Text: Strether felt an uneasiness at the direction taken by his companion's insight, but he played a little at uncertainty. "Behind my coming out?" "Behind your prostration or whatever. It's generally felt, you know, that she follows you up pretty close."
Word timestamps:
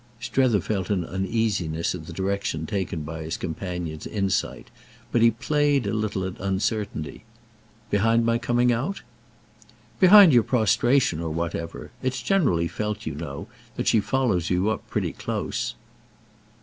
Strether 0.19 0.59
felt 0.61 0.89
an 0.89 1.05
uneasiness 1.05 1.93
at 1.93 2.07
the 2.07 2.11
direction 2.11 2.65
taken 2.65 3.03
by 3.03 3.21
his 3.21 3.37
companion's 3.37 4.07
insight, 4.07 4.71
but 5.11 5.21
he 5.21 5.29
played 5.29 5.85
a 5.85 5.93
little 5.93 6.25
at 6.25 6.39
uncertainty. 6.41 7.23
"Behind 7.91 8.25
my 8.25 8.39
coming 8.39 8.71
out?" 8.71 9.03
"Behind 9.99 10.33
your 10.33 10.41
prostration 10.41 11.19
or 11.21 11.29
whatever. 11.29 11.91
It's 12.01 12.23
generally 12.23 12.67
felt, 12.67 13.05
you 13.05 13.13
know, 13.13 13.47
that 13.75 13.85
she 13.87 13.99
follows 13.99 14.49
you 14.49 14.71
up 14.71 14.89
pretty 14.89 15.13
close." 15.13 15.75